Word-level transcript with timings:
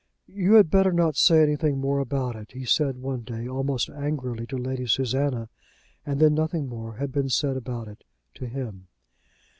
"You 0.25 0.53
had 0.53 0.71
better 0.71 0.91
not 0.91 1.15
say 1.15 1.43
anything 1.43 1.77
more 1.79 1.99
about 1.99 2.35
it," 2.35 2.53
he 2.53 2.65
said 2.65 2.97
one 2.97 3.21
day 3.21 3.47
almost 3.47 3.87
angrily 3.87 4.47
to 4.47 4.57
Lady 4.57 4.87
Susanna, 4.87 5.47
and 6.03 6.19
then 6.19 6.33
nothing 6.33 6.67
more 6.67 6.95
had 6.95 7.11
been 7.11 7.29
said 7.29 7.55
about 7.55 7.87
it 7.87 8.03
to 8.33 8.47
him. 8.47 8.87